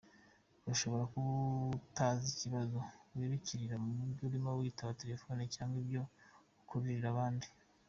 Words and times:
Ushobora 0.73 1.03
kuba 1.11 1.29
utazi 1.79 2.31
ibibazo 2.43 2.77
wikururira 3.17 3.73
iyo 4.11 4.23
urimo 4.27 4.49
kwitaba 4.59 4.97
telefoni 5.01 5.41
cyangwa 5.55 5.75
ibyo 5.83 6.01
ukururira 6.61 7.07
abandi. 7.13 7.47